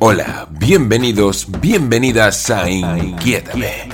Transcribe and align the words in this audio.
Hola, 0.00 0.46
bienvenidos, 0.48 1.48
bienvenidas 1.60 2.50
a 2.50 2.70
Inquiétame. 2.70 3.88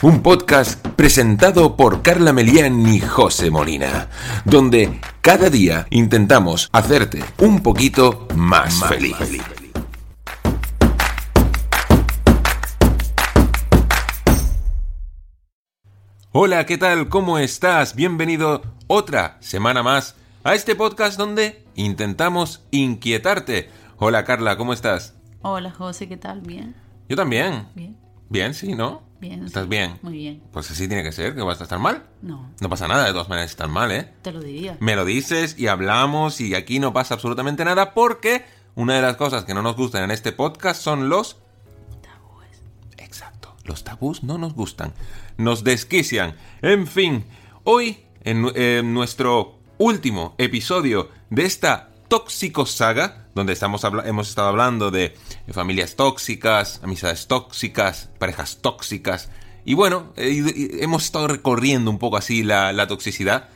Un 0.00 0.22
podcast 0.22 0.82
presentado 0.96 1.76
por 1.76 2.00
Carla 2.00 2.32
Melián 2.32 2.88
y 2.88 2.98
José 3.00 3.50
Molina, 3.50 4.08
donde 4.46 4.98
cada 5.20 5.50
día 5.50 5.86
intentamos 5.90 6.70
hacerte 6.72 7.22
un 7.36 7.62
poquito 7.62 8.26
más, 8.34 8.82
feliz. 8.88 9.14
Hola, 16.32 16.64
¿qué 16.64 16.78
tal? 16.78 17.10
¿Cómo 17.10 17.38
estás? 17.38 17.94
Bienvenido 17.94 18.62
otra 18.86 19.36
semana 19.40 19.82
más 19.82 20.16
a 20.44 20.54
este 20.54 20.74
podcast 20.76 21.18
donde 21.18 21.62
intentamos 21.74 22.62
inquietarte. 22.70 23.68
Hola 23.98 24.24
Carla, 24.24 24.56
¿cómo 24.56 24.72
estás? 24.72 25.14
Hola 25.42 25.70
José, 25.70 26.06
¿qué 26.08 26.16
tal? 26.16 26.42
¿Bien? 26.42 26.74
Yo 27.08 27.16
también. 27.16 27.68
Bien. 27.74 27.96
Bien, 28.28 28.52
sí, 28.52 28.74
¿no? 28.74 29.02
Bien. 29.20 29.44
¿Estás 29.46 29.62
sí. 29.64 29.68
bien? 29.70 29.98
Muy 30.02 30.12
bien. 30.12 30.42
Pues 30.52 30.70
así 30.70 30.86
tiene 30.86 31.02
que 31.02 31.12
ser, 31.12 31.34
que 31.34 31.40
vas 31.40 31.60
a 31.60 31.64
estar 31.64 31.78
mal. 31.78 32.04
No, 32.20 32.50
No 32.60 32.68
pasa 32.68 32.88
nada, 32.88 33.06
de 33.06 33.12
todas 33.12 33.28
maneras 33.30 33.50
estar 33.50 33.68
mal, 33.68 33.90
¿eh? 33.92 34.12
te 34.22 34.32
lo 34.32 34.40
diría. 34.40 34.76
Me 34.80 34.96
lo 34.96 35.04
dices 35.06 35.58
y 35.58 35.68
hablamos 35.68 36.40
y 36.42 36.54
aquí 36.54 36.78
no 36.78 36.92
pasa 36.92 37.14
absolutamente 37.14 37.64
nada 37.64 37.94
porque 37.94 38.44
una 38.74 38.96
de 38.96 39.02
las 39.02 39.16
cosas 39.16 39.44
que 39.44 39.54
no 39.54 39.62
nos 39.62 39.76
gustan 39.76 40.04
en 40.04 40.10
este 40.10 40.32
podcast 40.32 40.82
son 40.82 41.08
los... 41.08 41.38
Tabúes. 42.02 42.60
Exacto, 42.98 43.56
los 43.64 43.82
tabús 43.82 44.22
no 44.22 44.36
nos 44.36 44.52
gustan, 44.52 44.92
nos 45.38 45.64
desquician. 45.64 46.34
En 46.60 46.86
fin, 46.86 47.24
hoy 47.64 48.04
en, 48.24 48.46
en 48.56 48.92
nuestro 48.92 49.58
último 49.78 50.34
episodio 50.36 51.08
de 51.30 51.46
esta 51.46 51.88
tóxico 52.08 52.66
saga, 52.66 53.25
donde 53.36 53.52
estamos 53.52 53.84
hemos 53.84 54.30
estado 54.30 54.48
hablando 54.48 54.90
de 54.90 55.14
familias 55.52 55.94
tóxicas, 55.94 56.80
amistades 56.82 57.26
tóxicas, 57.26 58.08
parejas 58.18 58.60
tóxicas, 58.62 59.28
y 59.62 59.74
bueno, 59.74 60.14
eh, 60.16 60.78
hemos 60.80 61.04
estado 61.04 61.28
recorriendo 61.28 61.90
un 61.90 61.98
poco 61.98 62.16
así 62.16 62.42
la, 62.42 62.72
la 62.72 62.86
toxicidad, 62.86 63.50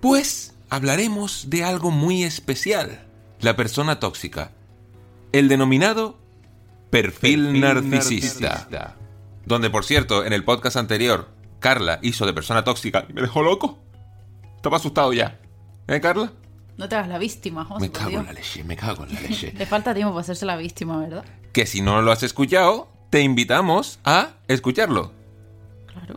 pues 0.00 0.54
hablaremos 0.70 1.50
de 1.50 1.62
algo 1.62 1.90
muy 1.90 2.24
especial, 2.24 3.06
la 3.40 3.54
persona 3.54 4.00
tóxica, 4.00 4.52
el 5.32 5.48
denominado 5.48 6.18
perfil, 6.88 7.60
narcisista. 7.60 8.96
Donde, 9.44 9.68
por 9.68 9.84
cierto, 9.84 10.24
en 10.24 10.32
el 10.32 10.42
podcast 10.42 10.78
anterior, 10.78 11.28
Carla 11.60 11.98
hizo 12.00 12.24
de 12.24 12.32
persona 12.32 12.64
tóxica 12.64 13.04
y 13.10 13.12
me 13.12 13.20
dejó 13.20 13.42
loco. 13.42 13.78
Estaba 14.56 14.78
asustado 14.78 15.12
ya. 15.12 15.38
¿Eh, 15.86 16.00
Carla? 16.00 16.32
No 16.76 16.88
te 16.88 16.96
hagas 16.96 17.08
la 17.08 17.18
víctima, 17.18 17.64
José. 17.64 17.80
Me 17.86 17.90
cago 17.92 18.18
en 18.20 18.26
la 18.26 18.32
leche, 18.32 18.64
me 18.64 18.76
cago 18.76 19.04
en 19.04 19.14
la 19.14 19.20
leche. 19.20 19.52
Le 19.58 19.66
falta 19.66 19.94
tiempo 19.94 20.12
para 20.12 20.22
hacerse 20.22 20.44
la 20.46 20.56
víctima, 20.56 20.98
¿verdad? 20.98 21.24
que 21.52 21.66
si 21.66 21.80
no 21.82 22.02
lo 22.02 22.10
has 22.10 22.24
escuchado, 22.24 22.88
te 23.10 23.20
invitamos 23.20 24.00
a 24.04 24.30
escucharlo. 24.48 25.12
Claro. 25.86 26.14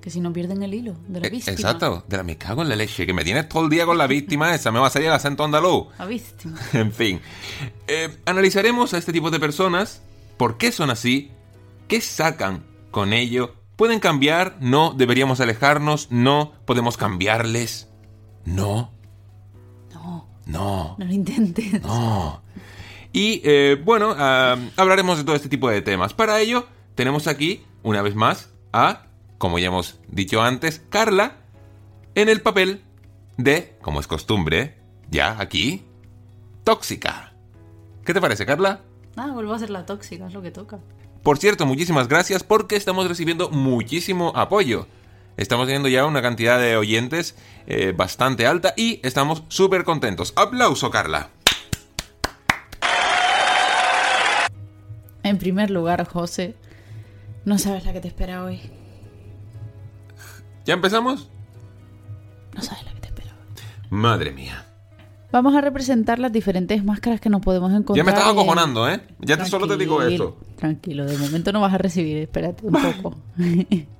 Que 0.00 0.08
si 0.08 0.20
no 0.20 0.32
pierden 0.32 0.62
el 0.62 0.72
hilo 0.72 0.94
de 1.08 1.18
la 1.20 1.26
Eh, 1.26 1.30
víctima. 1.30 1.52
Exacto, 1.52 2.04
de 2.06 2.16
la 2.16 2.22
me 2.22 2.36
cago 2.38 2.62
en 2.62 2.68
la 2.68 2.76
leche, 2.76 3.06
que 3.06 3.12
me 3.12 3.24
tienes 3.24 3.48
todo 3.48 3.64
el 3.64 3.70
día 3.70 3.84
con 3.86 3.98
la 3.98 4.06
víctima 4.06 4.54
esa, 4.54 4.70
me 4.70 4.78
va 4.78 4.86
a 4.86 4.90
salir 4.90 5.08
el 5.08 5.14
acento 5.14 5.42
andaluz. 5.42 5.88
La 5.98 6.06
víctima. 6.06 6.56
En 6.74 6.92
fin, 6.92 7.20
eh, 7.88 8.16
analizaremos 8.24 8.94
a 8.94 8.98
este 8.98 9.12
tipo 9.12 9.32
de 9.32 9.40
personas, 9.40 10.00
por 10.36 10.58
qué 10.58 10.70
son 10.70 10.90
así, 10.90 11.32
qué 11.88 12.00
sacan 12.00 12.62
con 12.92 13.12
ello, 13.12 13.56
pueden 13.74 13.98
cambiar, 13.98 14.58
no, 14.60 14.92
deberíamos 14.96 15.40
alejarnos, 15.40 16.06
no, 16.12 16.52
podemos 16.66 16.96
cambiarles, 16.96 17.88
no, 18.44 18.92
No, 20.46 20.96
no, 20.98 21.04
lo 21.04 21.12
intentes. 21.12 21.82
no. 21.82 22.42
Y 23.12 23.40
eh, 23.44 23.80
bueno, 23.82 24.14
ah, 24.18 24.56
hablaremos 24.76 25.18
de 25.18 25.24
todo 25.24 25.36
este 25.36 25.48
tipo 25.48 25.70
de 25.70 25.82
temas. 25.82 26.14
Para 26.14 26.40
ello, 26.40 26.66
tenemos 26.96 27.28
aquí, 27.28 27.64
una 27.82 28.02
vez 28.02 28.14
más, 28.16 28.50
a, 28.72 29.06
como 29.38 29.58
ya 29.58 29.68
hemos 29.68 30.00
dicho 30.08 30.42
antes, 30.42 30.82
Carla, 30.90 31.36
en 32.16 32.28
el 32.28 32.40
papel 32.40 32.82
de, 33.36 33.76
como 33.80 34.00
es 34.00 34.08
costumbre, 34.08 34.76
ya 35.10 35.40
aquí, 35.40 35.84
tóxica. 36.64 37.32
¿Qué 38.04 38.12
te 38.12 38.20
parece, 38.20 38.44
Carla? 38.46 38.80
Nada, 39.16 39.32
vuelvo 39.32 39.54
a 39.54 39.58
ser 39.58 39.70
la 39.70 39.86
tóxica, 39.86 40.26
es 40.26 40.34
lo 40.34 40.42
que 40.42 40.50
toca. 40.50 40.80
Por 41.22 41.38
cierto, 41.38 41.66
muchísimas 41.66 42.08
gracias 42.08 42.42
porque 42.42 42.76
estamos 42.76 43.08
recibiendo 43.08 43.48
muchísimo 43.48 44.32
apoyo. 44.34 44.86
Estamos 45.36 45.66
teniendo 45.66 45.88
ya 45.88 46.06
una 46.06 46.22
cantidad 46.22 46.60
de 46.60 46.76
oyentes 46.76 47.34
eh, 47.66 47.92
bastante 47.96 48.46
alta 48.46 48.72
y 48.76 49.00
estamos 49.02 49.42
súper 49.48 49.84
contentos. 49.84 50.32
¡Aplauso, 50.36 50.90
Carla! 50.90 51.30
En 55.24 55.38
primer 55.38 55.70
lugar, 55.70 56.06
José, 56.06 56.54
no 57.44 57.58
sabes 57.58 57.84
la 57.84 57.92
que 57.92 58.00
te 58.00 58.08
espera 58.08 58.44
hoy. 58.44 58.60
¿Ya 60.64 60.74
empezamos? 60.74 61.30
No 62.54 62.62
sabes 62.62 62.84
la 62.84 62.92
que 62.92 63.00
te 63.00 63.08
espera 63.08 63.32
hoy. 63.32 63.56
Madre 63.90 64.32
mía. 64.32 64.66
Vamos 65.32 65.56
a 65.56 65.60
representar 65.60 66.20
las 66.20 66.32
diferentes 66.32 66.84
máscaras 66.84 67.20
que 67.20 67.28
nos 67.28 67.40
podemos 67.40 67.72
encontrar. 67.72 67.96
Ya 67.96 68.04
me 68.04 68.12
estás 68.12 68.28
acojonando, 68.30 68.88
¿eh? 68.88 69.00
Ya 69.18 69.36
te, 69.36 69.46
solo 69.46 69.66
te 69.66 69.76
digo 69.76 70.00
eso. 70.00 70.38
Tranquilo, 70.56 71.06
de 71.06 71.18
momento 71.18 71.50
no 71.50 71.60
vas 71.60 71.74
a 71.74 71.78
recibir, 71.78 72.18
espérate 72.18 72.64
un 72.64 72.72
poco. 72.72 73.16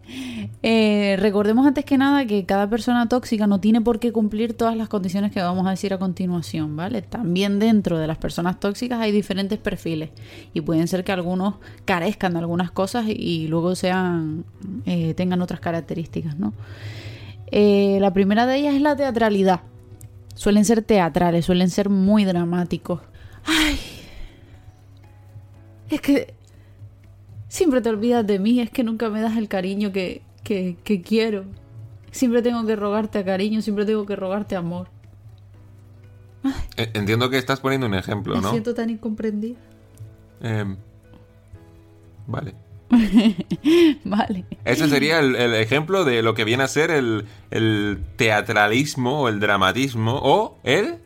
Eh, 0.63 1.17
recordemos 1.19 1.67
antes 1.67 1.85
que 1.85 1.99
nada 1.99 2.27
que 2.27 2.45
cada 2.45 2.69
persona 2.69 3.09
tóxica 3.09 3.47
no 3.47 3.61
tiene 3.61 3.81
por 3.81 3.99
qué 3.99 4.13
cumplir 4.13 4.55
todas 4.55 4.77
las 4.77 4.89
condiciones 4.89 5.33
que 5.33 5.41
vamos 5.41 5.67
a 5.67 5.71
decir 5.71 5.93
a 5.93 5.99
continuación, 5.99 6.77
¿vale? 6.77 7.03
También 7.03 7.59
dentro 7.59 7.99
de 7.99 8.07
las 8.07 8.19
personas 8.19 8.61
tóxicas 8.61 9.01
hay 9.01 9.13
diferentes 9.13 9.59
perfiles 9.59 10.11
y 10.53 10.61
pueden 10.61 10.89
ser 10.89 11.05
que 11.05 11.13
algunos 11.13 11.55
carezcan 11.85 12.33
de 12.35 12.39
algunas 12.41 12.71
cosas 12.71 13.07
y 13.09 13.47
luego 13.49 13.75
sean 13.75 14.45
eh, 14.87 15.15
tengan 15.15 15.43
otras 15.43 15.61
características, 15.61 16.39
¿no? 16.39 16.53
Eh, 17.51 17.99
la 18.01 18.13
primera 18.13 18.47
de 18.47 18.57
ellas 18.57 18.75
es 18.75 18.83
la 18.83 18.97
teatralidad. 18.97 19.61
Suelen 20.35 20.65
ser 20.65 20.83
teatrales, 20.83 21.45
suelen 21.45 21.71
ser 21.71 21.89
muy 21.89 22.25
dramáticos. 22.25 23.01
Ay, 23.45 23.79
es 25.91 26.01
que 26.01 26.35
siempre 27.49 27.81
te 27.81 27.89
olvidas 27.89 28.27
de 28.27 28.39
mí, 28.39 28.61
es 28.61 28.71
que 28.71 28.83
nunca 28.83 29.09
me 29.11 29.21
das 29.21 29.37
el 29.37 29.49
cariño 29.49 29.93
que, 29.93 30.23
que, 30.45 30.77
que 30.85 31.03
quiero. 31.03 31.45
Siempre 32.13 32.43
tengo 32.43 32.65
que 32.65 32.77
rogarte 32.77 33.19
a 33.19 33.25
cariño, 33.25 33.61
siempre 33.61 33.85
tengo 33.85 34.07
que 34.07 34.15
rogarte 34.15 34.55
amor. 34.55 34.89
Entiendo 36.77 37.31
que 37.31 37.39
estás 37.39 37.61
poniendo 37.61 37.87
un 37.87 37.95
ejemplo, 37.95 38.37
Me 38.37 38.43
¿no? 38.43 38.51
siento 38.51 38.75
tan 38.75 38.91
incomprendida. 38.91 39.57
Em, 40.41 40.77
vale. 42.27 42.55
Vale. 44.05 44.45
Ese 44.65 44.89
sería 44.89 45.19
el, 45.19 45.35
el 45.35 45.55
ejemplo 45.55 46.05
de 46.05 46.23
lo 46.23 46.35
que 46.35 46.45
viene 46.45 46.63
a 46.63 46.69
ser 46.69 46.91
el, 46.93 47.25
el 47.51 48.05
teatralismo 48.17 49.23
o 49.23 49.29
el 49.29 49.41
dramatismo 49.41 50.21
o 50.23 50.59
el 50.63 50.99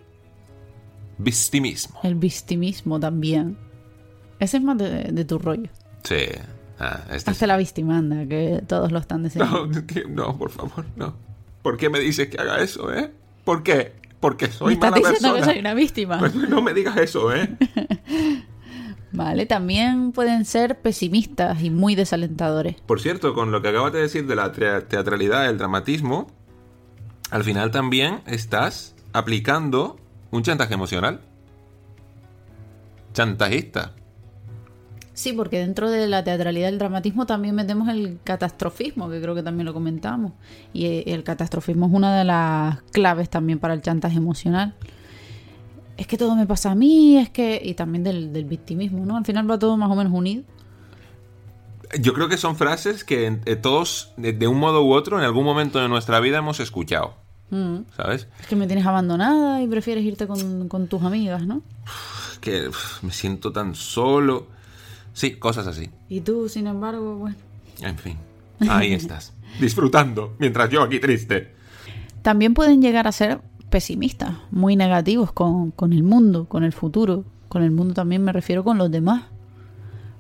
victimismo. 1.17 2.01
El 2.03 2.17
victimismo 2.17 3.01
también. 3.01 3.57
Ese 4.39 4.59
es 4.59 4.63
más 4.63 4.77
de, 4.77 5.05
de 5.05 5.25
tu 5.25 5.39
rollo. 5.39 5.71
Sí. 6.03 6.17
Ah, 6.81 7.01
este 7.13 7.31
Hazte 7.31 7.47
la 7.47 7.57
victimanda, 7.57 8.27
que 8.27 8.63
todos 8.67 8.93
lo 8.93 8.99
están 8.99 9.23
diciendo. 9.25 9.67
No, 9.67 10.07
no, 10.09 10.39
por 10.39 10.51
favor, 10.51 10.85
no. 10.97 11.15
¿Por 11.63 11.77
qué 11.77 11.91
me 11.91 11.99
dices 12.01 12.29
que 12.29 12.39
haga 12.41 12.61
eso, 12.61 12.93
eh? 12.95 13.11
¿Por 13.45 13.63
qué? 13.63 13.93
Porque 14.21 14.47
Me 14.47 14.53
soy 14.53 14.73
estás 14.75 14.91
mala 14.91 15.09
diciendo 15.11 15.29
persona. 15.35 15.47
que 15.47 15.53
soy 15.53 15.61
una 15.61 15.75
víctima. 15.75 16.19
Pues 16.19 16.35
no 16.35 16.63
me 16.63 16.75
digas 16.75 16.97
eso, 16.97 17.35
¿eh? 17.35 17.49
Vale, 19.13 19.47
también 19.47 20.13
pueden 20.13 20.45
ser 20.45 20.81
pesimistas 20.81 21.63
y 21.63 21.71
muy 21.71 21.95
desalentadores. 21.95 22.77
Por 22.83 23.01
cierto, 23.01 23.33
con 23.35 23.51
lo 23.51 23.63
que 23.63 23.69
acabas 23.69 23.93
de 23.93 24.01
decir 24.03 24.27
de 24.27 24.37
la 24.37 24.53
tea- 24.53 24.87
teatralidad, 24.87 25.49
el 25.49 25.57
dramatismo, 25.57 26.27
al 27.31 27.43
final 27.43 27.71
también 27.71 28.21
estás 28.27 28.95
aplicando 29.13 29.99
un 30.31 30.43
chantaje 30.43 30.75
emocional. 30.75 31.21
Chantajista. 33.15 33.93
Sí, 35.19 35.33
porque 35.33 35.59
dentro 35.59 35.91
de 35.91 36.07
la 36.07 36.23
teatralidad 36.23 36.69
del 36.69 36.79
dramatismo 36.79 37.27
también 37.27 37.53
metemos 37.53 37.89
el 37.89 38.21
catastrofismo, 38.23 39.11
que 39.11 39.21
creo 39.21 39.35
que 39.35 39.43
también 39.43 39.67
lo 39.67 39.75
comentamos. 39.75 40.31
Y 40.73 40.87
eh, 40.87 41.05
el 41.09 41.25
catastrofismo 41.25 41.87
es 41.87 41.93
una 41.93 42.17
de 42.17 42.25
las 42.25 42.83
claves 42.93 43.29
también 43.29 43.59
para 43.59 43.75
el 43.75 43.83
chantaje 43.83 44.17
emocional. 44.17 44.77
Es 45.97 46.07
que 46.07 46.17
todo 46.17 46.37
me 46.37 46.47
pasa 46.47 46.71
a 46.71 46.77
mí, 46.77 47.19
es 47.19 47.31
que... 47.31 47.61
Y 47.61 47.75
también 47.75 48.05
del, 48.05 48.33
del 48.33 48.45
victimismo, 48.45 49.05
¿no? 49.05 49.17
Al 49.17 49.25
final 49.25 49.51
va 49.51 49.59
todo 49.59 49.77
más 49.77 49.91
o 49.91 49.97
menos 49.97 50.13
unido. 50.13 50.45
Yo 51.99 52.15
creo 52.15 52.29
que 52.29 52.37
son 52.37 52.55
frases 52.55 53.03
que 53.03 53.41
eh, 53.45 53.57
todos, 53.57 54.13
de, 54.19 54.47
un 54.47 54.61
modo 54.61 54.85
u 54.85 54.93
otro, 54.93 55.19
en 55.19 55.25
algún 55.25 55.45
momento 55.45 55.81
de 55.81 55.89
nuestra 55.89 56.21
vida 56.21 56.39
hemos 56.39 56.61
escuchado. 56.61 57.17
Mm. 57.51 57.79
¿Sabes? 57.97 58.29
Es 58.39 58.47
que 58.47 58.55
me 58.55 58.69
tienes 58.69 58.87
abandonada 58.87 59.61
y 59.63 59.67
prefieres 59.67 60.05
irte 60.05 60.29
con, 60.29 60.69
con 60.69 60.87
tus 60.87 61.03
amigas, 61.03 61.45
¿no? 61.45 61.63
Que 62.41 62.71
me 63.03 63.11
siento 63.11 63.51
tan 63.51 63.75
solo. 63.75 64.57
Sí, 65.13 65.35
cosas 65.35 65.67
así. 65.67 65.91
Y 66.09 66.21
tú, 66.21 66.49
sin 66.49 66.67
embargo, 66.67 67.17
bueno... 67.17 67.37
En 67.81 67.99
fin, 67.99 68.17
ahí 68.69 68.93
estás. 68.93 69.33
Disfrutando, 69.61 70.35
mientras 70.39 70.71
yo 70.71 70.83
aquí 70.83 71.01
triste. 71.01 71.55
También 72.23 72.55
pueden 72.55 72.83
llegar 72.83 73.07
a 73.07 73.13
ser 73.13 73.41
pesimistas, 73.71 74.35
muy 74.51 74.77
negativos 74.77 75.33
con, 75.33 75.71
con 75.71 75.93
el 75.93 76.03
mundo, 76.03 76.47
con 76.47 76.65
el 76.65 76.73
futuro. 76.73 77.25
Con 77.49 77.63
el 77.63 77.71
mundo 77.71 77.95
también 77.95 78.23
me 78.23 78.33
refiero 78.33 78.65
con 78.65 78.79
los 78.79 78.91
demás. 78.91 79.25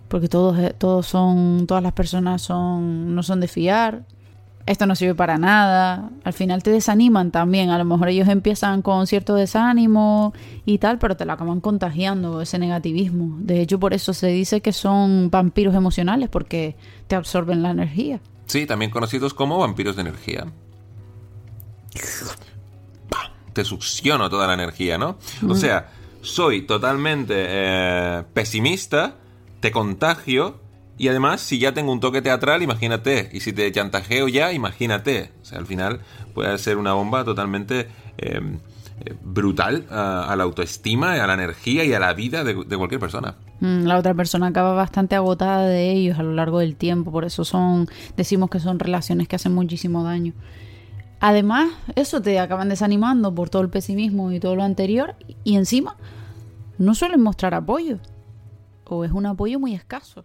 Porque 0.08 0.28
todos, 0.28 0.58
eh, 0.58 0.74
todos 0.76 1.06
son, 1.06 1.66
todas 1.66 1.82
las 1.82 1.92
personas 1.92 2.40
son, 2.42 3.14
no 3.14 3.22
son 3.22 3.40
de 3.40 3.48
fiar. 3.48 4.04
Esto 4.68 4.84
no 4.84 4.94
sirve 4.94 5.14
para 5.14 5.38
nada. 5.38 6.10
Al 6.24 6.34
final 6.34 6.62
te 6.62 6.70
desaniman 6.70 7.30
también. 7.30 7.70
A 7.70 7.78
lo 7.78 7.86
mejor 7.86 8.10
ellos 8.10 8.28
empiezan 8.28 8.82
con 8.82 9.06
cierto 9.06 9.34
desánimo 9.34 10.34
y 10.66 10.76
tal, 10.76 10.98
pero 10.98 11.16
te 11.16 11.24
lo 11.24 11.32
acaban 11.32 11.62
contagiando 11.62 12.42
ese 12.42 12.58
negativismo. 12.58 13.38
De 13.40 13.62
hecho, 13.62 13.80
por 13.80 13.94
eso 13.94 14.12
se 14.12 14.26
dice 14.26 14.60
que 14.60 14.74
son 14.74 15.30
vampiros 15.30 15.74
emocionales, 15.74 16.28
porque 16.28 16.76
te 17.06 17.16
absorben 17.16 17.62
la 17.62 17.70
energía. 17.70 18.20
Sí, 18.44 18.66
también 18.66 18.90
conocidos 18.90 19.32
como 19.32 19.56
vampiros 19.56 19.96
de 19.96 20.02
energía. 20.02 20.46
¡Pam! 23.08 23.32
Te 23.54 23.64
succiono 23.64 24.28
toda 24.28 24.46
la 24.48 24.52
energía, 24.52 24.98
¿no? 24.98 25.16
O 25.48 25.54
sea, 25.54 25.92
soy 26.20 26.66
totalmente 26.66 27.34
eh, 27.38 28.22
pesimista, 28.34 29.16
te 29.60 29.72
contagio 29.72 30.60
y 30.98 31.08
además 31.08 31.40
si 31.40 31.58
ya 31.58 31.72
tengo 31.72 31.92
un 31.92 32.00
toque 32.00 32.20
teatral, 32.20 32.62
imagínate. 32.62 33.30
Y 33.32 33.40
si 33.40 33.52
te 33.52 33.70
chantajeo 33.70 34.28
ya, 34.28 34.52
imagínate. 34.52 35.30
O 35.42 35.44
sea, 35.44 35.58
al 35.58 35.66
final 35.66 36.00
puede 36.34 36.58
ser 36.58 36.76
una 36.76 36.92
bomba 36.92 37.24
totalmente 37.24 37.88
eh, 38.18 38.40
eh, 39.04 39.14
brutal 39.22 39.86
a, 39.90 40.24
a 40.30 40.34
la 40.36 40.42
autoestima, 40.42 41.12
a 41.12 41.26
la 41.26 41.34
energía 41.34 41.84
y 41.84 41.94
a 41.94 42.00
la 42.00 42.12
vida 42.14 42.42
de, 42.42 42.54
de 42.64 42.76
cualquier 42.76 43.00
persona. 43.00 43.36
Mm, 43.60 43.84
La 43.84 43.96
otra 43.96 44.12
persona 44.14 44.48
acaba 44.48 44.72
bastante 44.72 45.14
agotada 45.14 45.66
de 45.66 45.92
ellos 45.92 46.18
a 46.18 46.24
lo 46.24 46.34
largo 46.34 46.58
del 46.58 46.74
tiempo, 46.74 47.12
por 47.12 47.24
eso 47.24 47.44
son, 47.44 47.88
decimos 48.16 48.50
que 48.50 48.58
son 48.58 48.78
relaciones 48.78 49.28
que 49.28 49.36
hacen 49.36 49.54
muchísimo 49.54 50.02
daño. 50.02 50.32
Además, 51.20 51.70
eso 51.96 52.22
te 52.22 52.38
acaban 52.38 52.68
desanimando 52.68 53.34
por 53.34 53.50
todo 53.50 53.62
el 53.62 53.70
pesimismo 53.70 54.30
y 54.32 54.40
todo 54.40 54.54
lo 54.56 54.62
anterior, 54.62 55.14
y 55.44 55.56
encima 55.56 55.96
no 56.78 56.94
suelen 56.94 57.20
mostrar 57.20 57.54
apoyo, 57.54 57.98
o 58.84 59.04
es 59.04 59.12
un 59.12 59.26
apoyo 59.26 59.58
muy 59.58 59.74
escaso 59.74 60.24